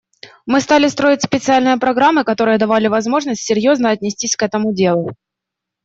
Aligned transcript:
Мы 0.47 0.61
стали 0.61 0.87
строить 0.87 1.21
специальные 1.21 1.77
программы, 1.77 2.23
которые 2.23 2.57
давали 2.57 2.87
возможность 2.87 3.41
серьезно 3.43 3.91
отнестись 3.91 4.35
к 4.35 4.41
этому 4.41 4.73
делу. 4.73 5.13